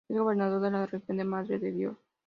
Es 0.09 0.17
gobernador 0.17 0.61
de 0.63 0.71
la 0.71 0.87
región 0.87 1.17
de 1.17 1.23
Madre 1.25 1.59
de 1.59 1.71
Dios. 1.73 1.95